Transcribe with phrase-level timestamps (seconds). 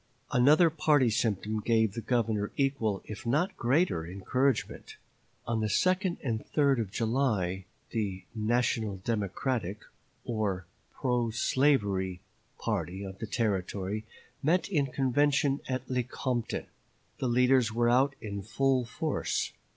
[0.31, 4.97] Another party symptom gave the Governor equal, if not greater, encouragement.
[5.45, 9.81] On the 2d and 3d of July the "National Democratic"
[10.25, 12.19] or pro slavery
[12.59, 14.03] party of the Territory
[14.41, 16.65] met in convention at Lecompton.
[17.19, 19.53] The leaders were out in full force.